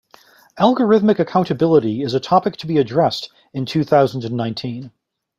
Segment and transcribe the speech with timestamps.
[0.57, 4.89] Algorithmic accountability is a topic to be addressed in two thousand and nineteen.